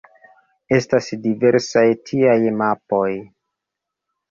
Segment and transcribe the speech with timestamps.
[0.77, 3.09] Estas diversaj tiaj mapoj.